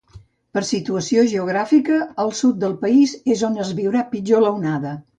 [0.57, 5.01] Per situació geogràfica, al sud del país és on es viurà pitjor l’onada.